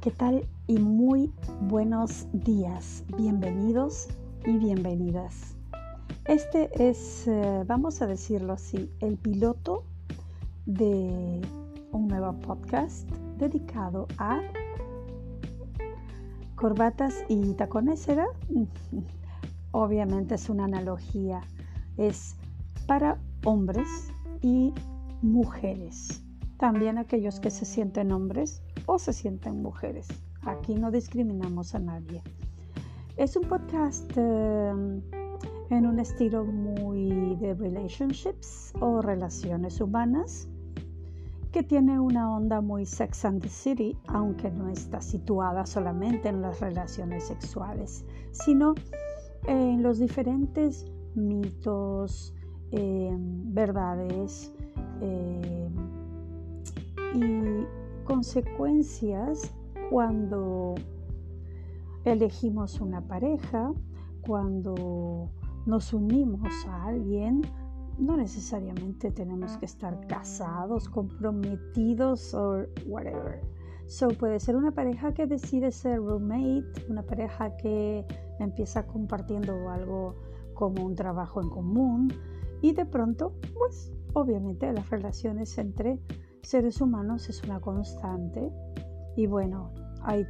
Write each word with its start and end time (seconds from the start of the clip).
¿qué 0.00 0.10
tal? 0.10 0.46
Y 0.66 0.78
muy 0.78 1.32
buenos 1.62 2.26
días. 2.32 3.04
Bienvenidos 3.16 4.08
y 4.44 4.58
bienvenidas. 4.58 5.56
Este 6.26 6.68
es, 6.74 7.26
eh, 7.26 7.64
vamos 7.66 8.02
a 8.02 8.06
decirlo 8.06 8.52
así, 8.52 8.90
el 9.00 9.16
piloto 9.16 9.84
de 10.66 11.40
un 11.92 12.08
nuevo 12.08 12.34
podcast 12.40 13.08
dedicado 13.38 14.06
a 14.18 14.40
corbatas 16.56 17.24
y 17.28 17.54
tacones, 17.54 18.00
¿será? 18.00 18.26
Obviamente 19.70 20.34
es 20.34 20.50
una 20.50 20.64
analogía. 20.64 21.40
Es 21.96 22.36
para 22.86 23.18
hombres 23.44 23.88
y 24.42 24.74
mujeres. 25.22 26.22
También 26.58 26.98
aquellos 26.98 27.40
que 27.40 27.50
se 27.50 27.64
sienten 27.64 28.12
hombres 28.12 28.62
o 28.86 28.98
se 28.98 29.12
sienten 29.12 29.62
mujeres. 29.62 30.08
Aquí 30.42 30.74
no 30.74 30.90
discriminamos 30.90 31.74
a 31.74 31.78
nadie. 31.78 32.22
Es 33.16 33.36
un 33.36 33.48
podcast 33.48 34.10
em, 34.16 35.02
en 35.70 35.86
un 35.86 35.98
estilo 35.98 36.44
muy 36.44 37.36
de 37.36 37.54
relationships 37.54 38.72
o 38.80 39.02
relaciones 39.02 39.80
humanas 39.80 40.48
que 41.52 41.62
tiene 41.62 41.98
una 41.98 42.36
onda 42.36 42.60
muy 42.60 42.84
Sex 42.84 43.24
and 43.24 43.40
the 43.40 43.48
City, 43.48 43.96
aunque 44.08 44.50
no 44.50 44.68
está 44.68 45.00
situada 45.00 45.64
solamente 45.64 46.28
en 46.28 46.42
las 46.42 46.60
relaciones 46.60 47.24
sexuales, 47.24 48.04
sino 48.32 48.74
en 49.46 49.82
los 49.82 49.98
diferentes 49.98 50.86
mitos, 51.14 52.34
em, 52.72 53.54
verdades 53.54 54.52
em, 55.00 55.72
y 57.14 57.66
consecuencias 58.06 59.52
cuando 59.90 60.74
elegimos 62.04 62.80
una 62.80 63.00
pareja, 63.02 63.72
cuando 64.26 65.28
nos 65.66 65.92
unimos 65.92 66.50
a 66.68 66.86
alguien, 66.86 67.42
no 67.98 68.16
necesariamente 68.16 69.10
tenemos 69.10 69.56
que 69.56 69.66
estar 69.66 70.06
casados, 70.06 70.88
comprometidos 70.88 72.32
o 72.34 72.64
whatever. 72.86 73.40
So 73.86 74.08
puede 74.08 74.40
ser 74.40 74.56
una 74.56 74.72
pareja 74.72 75.12
que 75.12 75.26
decide 75.26 75.70
ser 75.70 75.98
roommate, 75.98 76.86
una 76.88 77.02
pareja 77.02 77.56
que 77.56 78.04
empieza 78.38 78.86
compartiendo 78.86 79.68
algo 79.68 80.14
como 80.54 80.84
un 80.84 80.94
trabajo 80.94 81.40
en 81.40 81.50
común 81.50 82.12
y 82.62 82.72
de 82.72 82.86
pronto, 82.86 83.34
pues 83.56 83.92
obviamente 84.12 84.72
las 84.72 84.90
relaciones 84.90 85.56
entre 85.58 86.00
seres 86.46 86.80
humanos 86.80 87.28
es 87.28 87.42
una 87.42 87.58
constante 87.58 88.52
y 89.16 89.26
bueno, 89.26 89.72
hay 90.02 90.24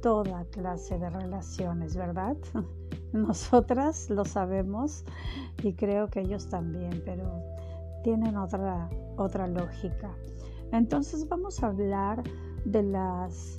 toda 0.00 0.46
clase 0.46 0.98
de 0.98 1.10
relaciones, 1.10 1.96
¿verdad? 1.96 2.34
Nosotras 3.12 4.08
lo 4.08 4.24
sabemos 4.24 5.04
y 5.62 5.74
creo 5.74 6.08
que 6.08 6.20
ellos 6.20 6.48
también, 6.48 7.02
pero 7.04 7.42
tienen 8.04 8.38
otra, 8.38 8.88
otra 9.18 9.46
lógica. 9.46 10.16
Entonces 10.72 11.28
vamos 11.28 11.62
a 11.62 11.66
hablar 11.66 12.22
de 12.64 12.84
las 12.84 13.58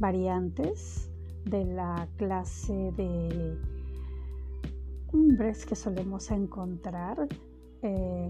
variantes 0.00 1.10
de 1.46 1.64
la 1.64 2.08
clase 2.18 2.92
de 2.98 3.58
hombres 5.14 5.64
que 5.64 5.76
solemos 5.76 6.30
encontrar. 6.30 7.26
Eh, 7.80 8.28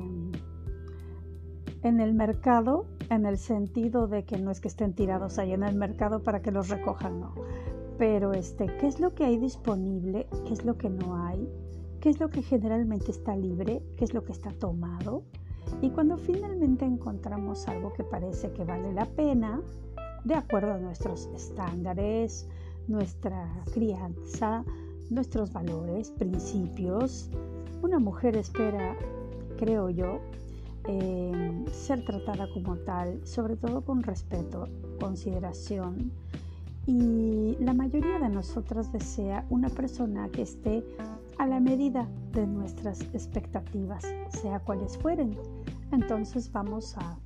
en 1.83 2.00
el 2.00 2.14
mercado, 2.14 2.86
en 3.09 3.27
el 3.27 3.39
sentido 3.39 4.06
de 4.06 4.25
que 4.25 4.39
no 4.39 4.50
es 4.50 4.61
que 4.61 4.69
estén 4.69 4.92
tirados 4.92 5.38
ahí 5.38 5.53
en 5.53 5.62
el 5.62 5.75
mercado 5.75 6.22
para 6.22 6.43
que 6.43 6.50
los 6.50 6.69
recojan, 6.69 7.21
no. 7.21 7.34
Pero 7.99 8.32
este, 8.32 8.66
¿qué 8.78 8.87
es 8.87 9.00
lo 9.00 9.15
que 9.15 9.25
hay 9.25 9.38
disponible? 9.38 10.27
¿Qué 10.47 10.53
es 10.53 10.65
lo 10.65 10.77
que 10.77 10.91
no 10.91 11.16
hay? 11.25 11.49
¿Qué 12.00 12.09
es 12.10 12.21
lo 12.21 12.31
que 12.31 12.43
generalmente 12.43 13.10
está 13.10 13.37
libre? 13.37 13.82
¿Qué 13.97 14.05
es 14.05 14.15
lo 14.15 14.25
que 14.25 14.32
está 14.32 14.50
tomado? 14.53 15.22
Y 15.82 15.91
cuando 15.91 16.16
finalmente 16.16 16.84
encontramos 16.84 17.69
algo 17.69 17.93
que 17.93 18.05
parece 18.05 18.50
que 18.53 18.65
vale 18.65 18.93
la 18.93 19.06
pena, 19.06 19.60
de 20.25 20.34
acuerdo 20.34 20.72
a 20.72 20.78
nuestros 20.78 21.28
estándares, 21.34 22.49
nuestra 22.88 23.49
crianza, 23.72 24.65
nuestros 25.10 25.53
valores, 25.53 26.10
principios, 26.10 27.31
una 27.82 27.99
mujer 27.99 28.37
espera, 28.37 28.97
creo 29.59 29.91
yo, 29.91 30.21
ser 31.73 32.05
tratada 32.05 32.49
como 32.53 32.77
tal, 32.77 33.21
sobre 33.27 33.57
todo 33.57 33.83
con 33.83 34.03
respeto, 34.03 34.69
consideración. 34.99 36.13
Y 36.87 37.57
la 37.61 37.75
mayoría 37.75 38.19
de 38.19 38.29
nosotros 38.29 38.91
desea 38.93 39.47
una 39.51 39.69
persona 39.69 40.29
que 40.31 40.43
esté 40.43 40.85
a 41.39 41.47
la 41.47 41.61
medida 41.61 42.09
de 42.33 42.47
nuestras 42.47 43.01
expectativas, 43.15 44.05
sea 44.29 44.61
cuales 44.61 44.99
fueren. 44.99 45.37
Entonces 45.93 46.51
vamos 46.53 46.97
a 46.97 47.19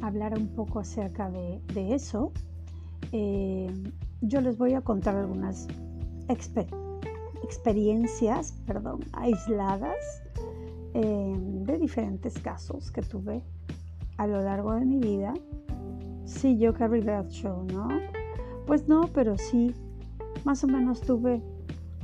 hablar 0.00 0.36
un 0.36 0.48
poco 0.48 0.80
acerca 0.80 1.30
de, 1.30 1.60
eso. 1.94 2.32
Eh, 3.12 3.72
yo 4.20 4.40
les 4.40 4.58
voy 4.58 4.74
a 4.74 4.80
contar 4.80 5.16
algunas 5.16 5.68
experiencias 7.42 8.52
perdón, 8.66 9.00
aisladas 9.12 10.21
Em, 10.94 11.64
de 11.64 11.78
diferentes 11.78 12.38
casos 12.38 12.90
que 12.90 13.00
tuve 13.00 13.42
a 14.18 14.26
lo 14.26 14.42
largo 14.42 14.74
de 14.74 14.84
mi 14.84 14.98
vida. 14.98 15.32
Sí, 16.26 16.58
yo 16.58 16.74
Carrie 16.74 17.00
Bradshaw, 17.00 17.64
¿no? 17.64 17.88
Pues 18.66 18.88
no, 18.88 19.08
pero 19.14 19.38
sí, 19.38 19.74
más 20.44 20.62
o 20.64 20.66
menos 20.66 21.00
tuve 21.00 21.42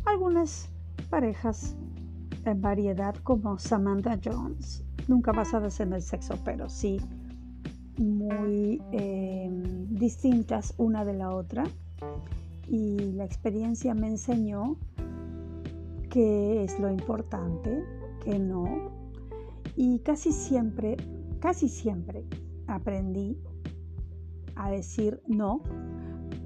algunas 0.06 0.71
parejas 1.10 1.77
en 2.47 2.62
variedad 2.62 3.15
como 3.25 3.59
Samantha 3.59 4.19
Jones, 4.25 4.84
nunca 5.06 5.32
basadas 5.32 5.81
en 5.81 5.93
el 5.93 6.00
sexo, 6.00 6.34
pero 6.43 6.71
sí 6.71 6.98
muy 7.98 8.81
em, 8.93 9.87
distintas 9.88 10.72
una 10.78 11.04
de 11.04 11.12
la 11.12 11.34
otra. 11.34 11.65
Y 12.69 13.12
la 13.12 13.25
experiencia 13.25 13.94
me 13.94 14.09
enseñó 14.09 14.77
que 16.10 16.65
es 16.65 16.78
lo 16.78 16.91
importante, 16.91 17.82
no. 18.37 18.91
Y 19.77 20.00
casi 20.00 20.33
siempre, 20.33 20.97
casi 21.39 21.69
siempre 21.69 22.25
aprendí 22.66 23.39
a 24.56 24.71
decir 24.71 25.22
no 25.28 25.62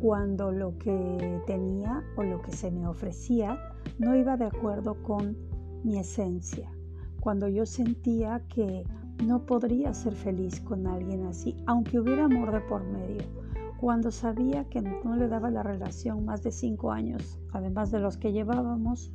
cuando 0.02 0.52
lo 0.52 0.76
que 0.76 1.40
tenía 1.46 2.04
o 2.16 2.22
lo 2.22 2.42
que 2.42 2.52
se 2.52 2.70
me 2.70 2.86
ofrecía 2.86 3.58
no 3.98 4.14
iba 4.16 4.36
de 4.36 4.44
acuerdo 4.44 5.02
con 5.02 5.36
mi 5.82 5.98
esencia. 5.98 6.70
Cuando 7.20 7.48
yo 7.48 7.64
sentía 7.64 8.42
que 8.48 8.84
no 9.24 9.46
podría 9.46 9.94
ser 9.94 10.14
feliz 10.14 10.60
con 10.60 10.86
alguien 10.86 11.24
así, 11.26 11.56
aunque 11.66 12.00
hubiera 12.00 12.24
amor 12.24 12.52
de 12.52 12.60
por 12.60 12.84
medio. 12.84 13.22
Cuando 13.78 14.10
sabía 14.10 14.64
que 14.68 14.80
no 14.80 15.16
le 15.16 15.28
daba 15.28 15.50
la 15.50 15.62
relación 15.62 16.24
más 16.24 16.42
de 16.42 16.52
cinco 16.52 16.92
años, 16.92 17.40
además 17.52 17.90
de 17.90 18.00
los 18.00 18.16
que 18.16 18.32
llevábamos, 18.32 19.12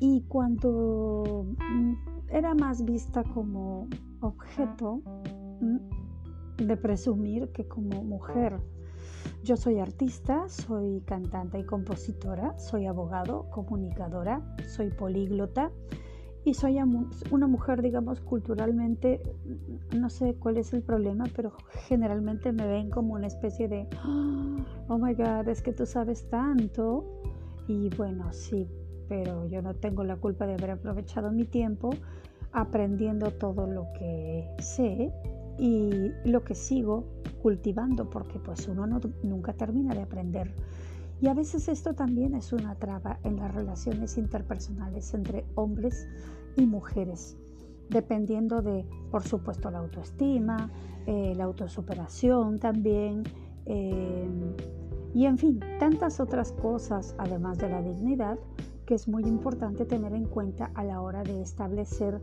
y 0.00 0.22
cuando 0.22 1.46
mm, 1.58 1.94
era 2.30 2.54
más 2.54 2.84
vista 2.84 3.24
como 3.24 3.88
objeto 4.20 5.02
mm, 5.60 6.66
de 6.66 6.76
presumir 6.76 7.48
que 7.52 7.66
como 7.66 8.02
mujer. 8.02 8.60
Yo 9.42 9.56
soy 9.56 9.78
artista, 9.78 10.48
soy 10.48 11.00
cantante 11.02 11.58
y 11.58 11.64
compositora, 11.64 12.58
soy 12.58 12.86
abogado, 12.86 13.48
comunicadora, 13.50 14.42
soy 14.66 14.90
políglota 14.90 15.70
y 16.44 16.54
soy 16.54 16.78
una 17.30 17.46
mujer, 17.46 17.82
digamos, 17.82 18.20
culturalmente, 18.20 19.20
mm, 19.44 19.98
no 19.98 20.10
sé 20.10 20.34
cuál 20.34 20.56
es 20.56 20.72
el 20.72 20.82
problema, 20.82 21.24
pero 21.34 21.52
generalmente 21.88 22.52
me 22.52 22.66
ven 22.66 22.90
como 22.90 23.14
una 23.14 23.26
especie 23.26 23.68
de, 23.68 23.88
oh 24.88 24.98
my 24.98 25.14
God, 25.14 25.48
es 25.48 25.62
que 25.62 25.72
tú 25.72 25.86
sabes 25.86 26.28
tanto. 26.28 27.04
Y 27.66 27.90
bueno, 27.96 28.32
sí, 28.32 28.66
pero 29.08 29.46
yo 29.46 29.62
no 29.62 29.74
tengo 29.74 30.04
la 30.04 30.16
culpa 30.16 30.46
de 30.46 30.54
haber 30.54 30.72
aprovechado 30.72 31.32
mi 31.32 31.44
tiempo 31.44 31.90
aprendiendo 32.52 33.30
todo 33.32 33.66
lo 33.66 33.92
que 33.98 34.48
sé 34.58 35.12
y 35.58 36.12
lo 36.24 36.44
que 36.44 36.54
sigo 36.54 37.04
cultivando, 37.42 38.08
porque 38.08 38.38
pues 38.38 38.68
uno 38.68 38.86
nunca 39.22 39.52
termina 39.52 39.94
de 39.94 40.02
aprender. 40.02 40.54
Y 41.20 41.28
a 41.28 41.34
veces 41.34 41.68
esto 41.68 41.94
también 41.94 42.34
es 42.34 42.52
una 42.52 42.76
traba 42.76 43.18
en 43.24 43.36
las 43.36 43.52
relaciones 43.52 44.18
interpersonales 44.18 45.12
entre 45.14 45.44
hombres 45.56 46.06
y 46.56 46.64
mujeres, 46.64 47.36
dependiendo 47.90 48.62
de, 48.62 48.84
por 49.10 49.24
supuesto, 49.24 49.70
la 49.70 49.78
autoestima, 49.78 50.70
eh, 51.06 51.34
la 51.36 51.44
autosuperación 51.44 52.58
también, 52.60 53.24
eh, 53.66 54.28
y 55.14 55.26
en 55.26 55.38
fin, 55.38 55.60
tantas 55.80 56.20
otras 56.20 56.52
cosas, 56.52 57.14
además 57.18 57.58
de 57.58 57.68
la 57.68 57.82
dignidad, 57.82 58.38
que 58.88 58.94
es 58.94 59.06
muy 59.06 59.22
importante 59.24 59.84
tener 59.84 60.14
en 60.14 60.24
cuenta 60.24 60.70
a 60.74 60.82
la 60.82 61.02
hora 61.02 61.22
de 61.22 61.42
establecer 61.42 62.22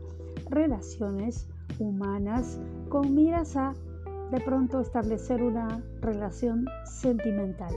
relaciones 0.50 1.48
humanas 1.78 2.58
con 2.88 3.14
miras 3.14 3.56
a 3.56 3.72
de 4.32 4.40
pronto 4.40 4.80
establecer 4.80 5.44
una 5.44 5.80
relación 6.00 6.66
sentimental. 6.84 7.72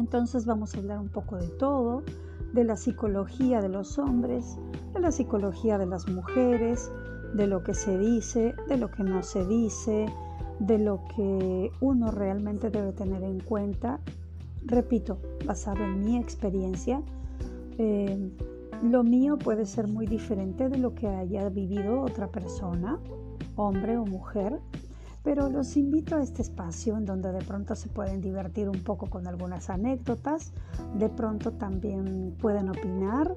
Entonces 0.00 0.46
vamos 0.46 0.74
a 0.74 0.78
hablar 0.78 0.98
un 0.98 1.10
poco 1.10 1.36
de 1.36 1.46
todo, 1.46 2.02
de 2.52 2.64
la 2.64 2.76
psicología 2.76 3.60
de 3.60 3.68
los 3.68 4.00
hombres, 4.00 4.58
de 4.92 4.98
la 4.98 5.12
psicología 5.12 5.78
de 5.78 5.86
las 5.86 6.08
mujeres, 6.08 6.90
de 7.34 7.46
lo 7.46 7.62
que 7.62 7.74
se 7.74 7.96
dice, 7.96 8.52
de 8.66 8.78
lo 8.78 8.90
que 8.90 9.04
no 9.04 9.22
se 9.22 9.46
dice, 9.46 10.06
de 10.58 10.78
lo 10.80 11.04
que 11.14 11.70
uno 11.80 12.10
realmente 12.10 12.68
debe 12.68 12.92
tener 12.92 13.22
en 13.22 13.38
cuenta. 13.38 14.00
Repito, 14.66 15.18
basado 15.46 15.84
en 15.84 16.04
mi 16.04 16.16
experiencia, 16.16 17.00
eh, 17.82 18.30
lo 18.82 19.02
mío 19.02 19.38
puede 19.38 19.64
ser 19.64 19.88
muy 19.88 20.06
diferente 20.06 20.68
de 20.68 20.76
lo 20.76 20.94
que 20.94 21.08
haya 21.08 21.48
vivido 21.48 22.02
otra 22.02 22.28
persona, 22.28 22.98
hombre 23.56 23.96
o 23.96 24.04
mujer, 24.04 24.60
pero 25.22 25.48
los 25.48 25.78
invito 25.78 26.16
a 26.16 26.22
este 26.22 26.42
espacio 26.42 26.98
en 26.98 27.06
donde 27.06 27.32
de 27.32 27.42
pronto 27.42 27.74
se 27.74 27.88
pueden 27.88 28.20
divertir 28.20 28.68
un 28.68 28.84
poco 28.84 29.06
con 29.06 29.26
algunas 29.26 29.70
anécdotas, 29.70 30.52
de 30.98 31.08
pronto 31.08 31.52
también 31.52 32.36
pueden 32.38 32.68
opinar 32.68 33.34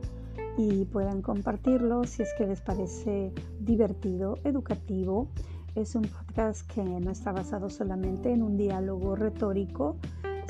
y 0.58 0.84
pueden 0.86 1.22
compartirlo 1.22 2.04
si 2.04 2.24
es 2.24 2.34
que 2.38 2.46
les 2.46 2.60
parece 2.60 3.32
divertido, 3.62 4.40
educativo. 4.44 5.30
Es 5.74 5.96
un 5.96 6.04
podcast 6.04 6.70
que 6.70 6.84
no 6.84 7.12
está 7.12 7.32
basado 7.32 7.70
solamente 7.70 8.34
en 8.34 8.44
un 8.44 8.58
diálogo 8.58 9.16
retórico, 9.16 9.96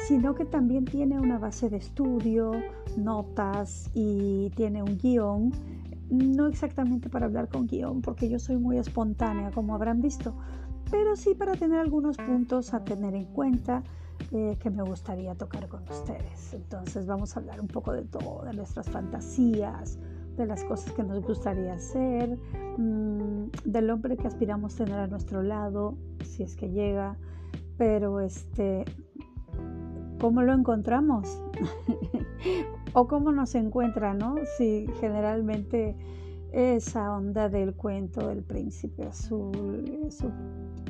sino 0.08 0.36
que 0.36 0.46
también 0.46 0.86
tiene 0.86 1.20
una 1.20 1.38
base 1.38 1.70
de 1.70 1.78
estudio, 1.78 2.52
notas 2.98 3.90
y 3.94 4.52
tiene 4.56 4.84
un 4.84 4.98
guion. 4.98 5.52
No 6.10 6.48
exactamente 6.48 7.10
para 7.10 7.26
hablar 7.26 7.50
con 7.50 7.68
guion, 7.68 8.02
porque 8.02 8.30
yo 8.30 8.38
soy 8.38 8.58
muy 8.58 8.78
espontánea, 8.78 9.52
como 9.52 9.74
habrán 9.74 10.02
visto, 10.02 10.36
pero 10.92 11.16
sí 11.16 11.34
para 11.34 11.54
tener 11.54 11.80
algunos 11.80 12.18
puntos 12.18 12.74
a 12.74 12.84
tener 12.84 13.16
en 13.16 13.26
cuenta 13.26 13.84
eh, 14.32 14.58
que 14.60 14.70
me 14.70 14.84
gustaría 14.84 15.36
tocar 15.36 15.68
con 15.68 15.84
ustedes. 15.90 16.54
Entonces 16.54 17.08
vamos 17.08 17.36
a 17.36 17.40
hablar 17.40 17.62
un 17.62 17.68
poco 17.68 17.94
de 17.94 18.04
todo, 18.04 18.44
de 18.44 18.54
nuestras 18.54 18.90
fantasías, 18.90 19.98
de 20.36 20.46
las 20.46 20.64
cosas 20.64 20.92
que 20.94 21.04
nos 21.04 21.22
gustaría 21.22 21.74
hacer, 21.74 22.38
mm, 22.78 23.46
del 23.66 23.90
hombre 23.90 24.18
que 24.18 24.28
aspiramos 24.28 24.76
tener 24.76 25.00
a 25.00 25.08
nuestro 25.08 25.44
lado, 25.44 25.96
si 26.24 26.44
es 26.44 26.56
que 26.56 26.70
llega, 26.70 27.18
pero 27.78 28.20
este, 28.20 28.86
¿cómo 30.24 30.42
lo 30.42 30.54
encontramos? 30.54 31.42
o 32.94 33.08
cómo 33.10 33.34
nos 33.34 33.56
encuentra, 33.56 34.14
¿no? 34.14 34.36
Si 34.58 34.88
generalmente 35.02 35.98
esa 36.54 37.14
onda 37.14 37.50
del 37.50 37.74
cuento 37.74 38.30
del 38.30 38.42
príncipe 38.42 39.04
azul 39.04 39.84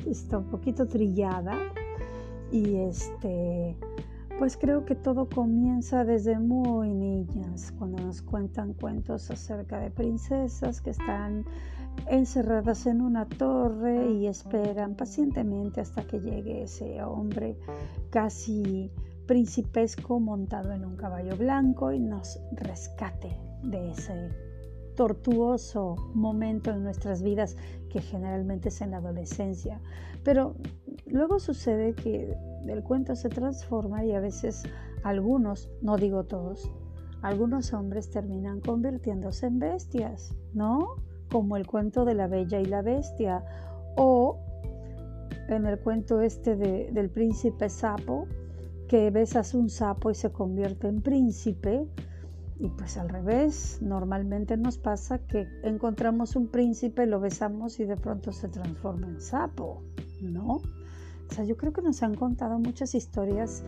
está 0.06 0.38
un 0.38 0.44
poquito 0.44 0.86
trillada 0.86 1.58
y 2.52 2.76
este 2.76 3.76
pues 4.38 4.56
creo 4.56 4.84
que 4.84 4.94
todo 4.94 5.28
comienza 5.28 6.04
desde 6.04 6.38
muy 6.38 6.94
niñas 6.94 7.72
cuando 7.76 8.04
nos 8.04 8.22
cuentan 8.22 8.74
cuentos 8.74 9.32
acerca 9.32 9.80
de 9.80 9.90
princesas 9.90 10.80
que 10.80 10.90
están 10.90 11.44
encerradas 12.08 12.86
en 12.86 13.00
una 13.00 13.26
torre 13.26 14.12
y 14.12 14.28
esperan 14.28 14.94
pacientemente 14.94 15.80
hasta 15.80 16.04
que 16.04 16.20
llegue 16.20 16.62
ese 16.62 17.02
hombre 17.02 17.56
casi 18.10 18.92
principesco 19.26 20.20
montado 20.20 20.72
en 20.72 20.84
un 20.84 20.96
caballo 20.96 21.36
blanco 21.36 21.92
y 21.92 22.00
nos 22.00 22.40
rescate 22.52 23.36
de 23.62 23.90
ese 23.90 24.30
tortuoso 24.94 25.96
momento 26.14 26.70
en 26.70 26.84
nuestras 26.84 27.22
vidas 27.22 27.56
que 27.90 28.00
generalmente 28.00 28.68
es 28.68 28.80
en 28.80 28.92
la 28.92 28.98
adolescencia. 28.98 29.80
Pero 30.22 30.54
luego 31.06 31.38
sucede 31.38 31.94
que 31.94 32.36
el 32.66 32.82
cuento 32.82 33.16
se 33.16 33.28
transforma 33.28 34.04
y 34.04 34.12
a 34.12 34.20
veces 34.20 34.62
algunos, 35.02 35.68
no 35.82 35.96
digo 35.96 36.24
todos, 36.24 36.70
algunos 37.22 37.72
hombres 37.72 38.10
terminan 38.10 38.60
convirtiéndose 38.60 39.46
en 39.46 39.58
bestias, 39.58 40.34
¿no? 40.52 40.96
Como 41.30 41.56
el 41.56 41.66
cuento 41.66 42.04
de 42.04 42.14
la 42.14 42.26
bella 42.26 42.60
y 42.60 42.66
la 42.66 42.82
bestia 42.82 43.44
o 43.96 44.38
en 45.48 45.66
el 45.66 45.78
cuento 45.78 46.20
este 46.20 46.56
del 46.56 47.10
príncipe 47.10 47.68
sapo, 47.68 48.26
que 48.94 49.10
besas 49.10 49.54
un 49.54 49.70
sapo 49.70 50.12
y 50.12 50.14
se 50.14 50.30
convierte 50.30 50.86
en 50.86 51.02
príncipe, 51.02 51.84
y 52.60 52.68
pues 52.68 52.96
al 52.96 53.08
revés, 53.08 53.78
normalmente 53.82 54.56
nos 54.56 54.78
pasa 54.78 55.18
que 55.18 55.48
encontramos 55.64 56.36
un 56.36 56.46
príncipe, 56.46 57.04
lo 57.04 57.18
besamos 57.18 57.80
y 57.80 57.86
de 57.86 57.96
pronto 57.96 58.30
se 58.30 58.46
transforma 58.46 59.08
en 59.08 59.20
sapo, 59.20 59.82
¿no? 60.22 60.62
O 61.28 61.34
sea, 61.34 61.42
yo 61.42 61.56
creo 61.56 61.72
que 61.72 61.82
nos 61.82 62.04
han 62.04 62.14
contado 62.14 62.60
muchas 62.60 62.94
historias 62.94 63.64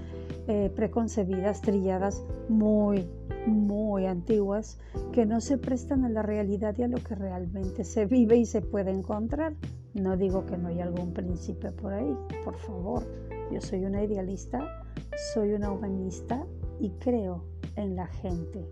eh, 0.46 0.70
preconcebidas, 0.76 1.60
trilladas, 1.60 2.22
muy, 2.48 3.04
muy 3.48 4.06
antiguas, 4.06 4.78
que 5.10 5.26
no 5.26 5.40
se 5.40 5.58
prestan 5.58 6.04
a 6.04 6.08
la 6.08 6.22
realidad 6.22 6.76
y 6.78 6.84
a 6.84 6.88
lo 6.88 6.98
que 6.98 7.16
realmente 7.16 7.82
se 7.82 8.06
vive 8.06 8.36
y 8.36 8.46
se 8.46 8.60
puede 8.60 8.92
encontrar. 8.92 9.54
No 9.92 10.16
digo 10.16 10.46
que 10.46 10.56
no 10.56 10.68
hay 10.68 10.80
algún 10.82 11.12
príncipe 11.12 11.72
por 11.72 11.94
ahí, 11.94 12.16
por 12.44 12.56
favor. 12.58 13.02
Yo 13.50 13.60
soy 13.60 13.84
una 13.84 14.04
idealista, 14.04 14.85
soy 15.16 15.52
una 15.52 15.72
humanista 15.72 16.44
y 16.78 16.90
creo 16.98 17.44
en 17.76 17.96
la 17.96 18.06
gente 18.06 18.68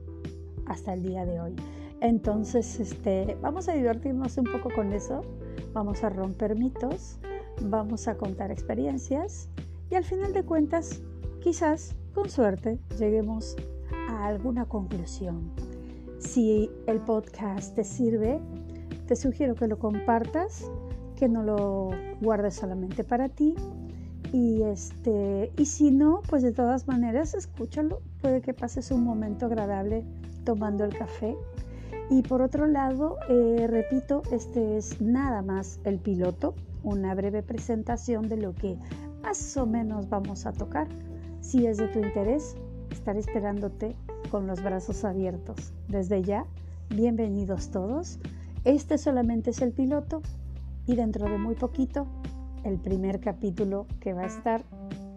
hasta 0.66 0.94
el 0.94 1.02
día 1.02 1.24
de 1.24 1.40
hoy. 1.40 1.56
Entonces, 2.00 2.80
este, 2.80 3.36
vamos 3.40 3.68
a 3.68 3.72
divertirnos 3.72 4.36
un 4.36 4.44
poco 4.44 4.68
con 4.74 4.92
eso, 4.92 5.22
vamos 5.72 6.04
a 6.04 6.10
romper 6.10 6.56
mitos, 6.56 7.18
vamos 7.62 8.08
a 8.08 8.16
contar 8.16 8.50
experiencias 8.50 9.48
y 9.90 9.94
al 9.94 10.04
final 10.04 10.32
de 10.32 10.44
cuentas, 10.44 11.02
quizás 11.40 11.96
con 12.12 12.28
suerte, 12.28 12.78
lleguemos 12.98 13.56
a 14.08 14.26
alguna 14.26 14.66
conclusión. 14.66 15.52
Si 16.18 16.70
el 16.86 17.00
podcast 17.00 17.74
te 17.74 17.84
sirve, 17.84 18.40
te 19.06 19.16
sugiero 19.16 19.54
que 19.54 19.66
lo 19.66 19.78
compartas, 19.78 20.70
que 21.16 21.28
no 21.28 21.42
lo 21.42 21.90
guardes 22.20 22.54
solamente 22.54 23.04
para 23.04 23.28
ti. 23.28 23.54
Y, 24.34 24.64
este, 24.64 25.52
y 25.56 25.64
si 25.64 25.92
no, 25.92 26.20
pues 26.28 26.42
de 26.42 26.50
todas 26.50 26.88
maneras, 26.88 27.34
escúchalo. 27.34 28.00
Puede 28.20 28.40
que 28.40 28.52
pases 28.52 28.90
un 28.90 29.04
momento 29.04 29.46
agradable 29.46 30.02
tomando 30.42 30.82
el 30.82 30.92
café. 30.92 31.36
Y 32.10 32.22
por 32.22 32.42
otro 32.42 32.66
lado, 32.66 33.16
eh, 33.28 33.68
repito, 33.68 34.22
este 34.32 34.76
es 34.76 35.00
nada 35.00 35.42
más 35.42 35.78
el 35.84 36.00
piloto, 36.00 36.56
una 36.82 37.14
breve 37.14 37.44
presentación 37.44 38.28
de 38.28 38.38
lo 38.38 38.56
que 38.56 38.76
más 39.22 39.56
o 39.56 39.66
menos 39.66 40.08
vamos 40.08 40.46
a 40.46 40.52
tocar. 40.52 40.88
Si 41.40 41.68
es 41.68 41.76
de 41.76 41.86
tu 41.86 42.00
interés, 42.00 42.56
estaré 42.90 43.20
esperándote 43.20 43.94
con 44.32 44.48
los 44.48 44.64
brazos 44.64 45.04
abiertos. 45.04 45.72
Desde 45.86 46.24
ya, 46.24 46.44
bienvenidos 46.88 47.70
todos. 47.70 48.18
Este 48.64 48.98
solamente 48.98 49.50
es 49.50 49.62
el 49.62 49.70
piloto 49.70 50.22
y 50.86 50.96
dentro 50.96 51.30
de 51.30 51.38
muy 51.38 51.54
poquito 51.54 52.08
el 52.64 52.78
primer 52.78 53.20
capítulo 53.20 53.86
que 54.00 54.12
va 54.12 54.22
a 54.22 54.26
estar 54.26 54.64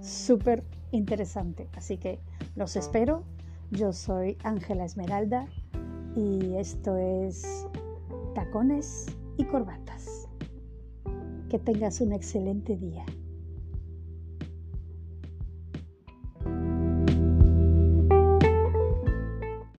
súper 0.01 0.63
interesante. 0.91 1.67
Así 1.75 1.97
que 1.97 2.19
los 2.55 2.75
espero 2.75 3.23
yo 3.71 3.91
soy 3.91 4.37
Ángela 4.43 4.85
Esmeralda 4.85 5.45
y 6.15 6.55
esto 6.55 6.95
es 6.95 7.67
Tacones 8.33 9.07
y 9.35 9.43
Corbatas. 9.43 10.29
Que 11.49 11.59
tengas 11.59 11.99
un 11.99 12.13
excelente 12.13 12.77
día. 12.77 13.05